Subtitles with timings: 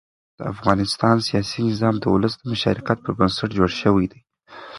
[0.37, 4.19] د افغانستان سیاسي نظام د ولس د مشارکت پر بنسټ جوړ شوی دی